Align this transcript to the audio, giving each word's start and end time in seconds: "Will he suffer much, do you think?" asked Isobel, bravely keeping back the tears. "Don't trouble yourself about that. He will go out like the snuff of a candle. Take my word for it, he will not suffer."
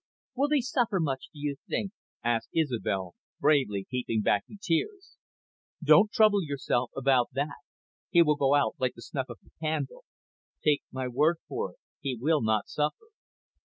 "Will 0.33 0.49
he 0.49 0.63
suffer 0.63 0.99
much, 0.99 1.27
do 1.31 1.37
you 1.37 1.57
think?" 1.69 1.91
asked 2.23 2.49
Isobel, 2.55 3.13
bravely 3.39 3.85
keeping 3.91 4.23
back 4.23 4.45
the 4.47 4.57
tears. 4.59 5.15
"Don't 5.83 6.11
trouble 6.11 6.41
yourself 6.43 6.89
about 6.97 7.29
that. 7.33 7.57
He 8.09 8.23
will 8.23 8.33
go 8.35 8.55
out 8.55 8.73
like 8.79 8.95
the 8.95 9.03
snuff 9.03 9.27
of 9.29 9.37
a 9.45 9.51
candle. 9.59 10.03
Take 10.63 10.81
my 10.91 11.07
word 11.07 11.37
for 11.47 11.73
it, 11.73 11.77
he 11.99 12.15
will 12.19 12.41
not 12.41 12.67
suffer." 12.67 13.09